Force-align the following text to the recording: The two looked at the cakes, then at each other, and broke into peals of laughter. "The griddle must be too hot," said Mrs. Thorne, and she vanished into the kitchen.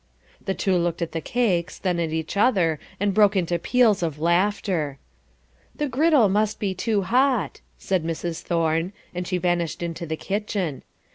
The 0.43 0.55
two 0.55 0.77
looked 0.77 1.03
at 1.03 1.11
the 1.11 1.21
cakes, 1.21 1.77
then 1.77 1.99
at 1.99 2.11
each 2.11 2.35
other, 2.35 2.79
and 2.99 3.13
broke 3.13 3.35
into 3.35 3.59
peals 3.59 4.01
of 4.01 4.17
laughter. 4.17 4.97
"The 5.75 5.87
griddle 5.87 6.27
must 6.27 6.59
be 6.59 6.73
too 6.73 7.03
hot," 7.03 7.61
said 7.77 8.03
Mrs. 8.03 8.41
Thorne, 8.41 8.93
and 9.13 9.27
she 9.27 9.37
vanished 9.37 9.83
into 9.83 10.07
the 10.07 10.17
kitchen. 10.17 10.81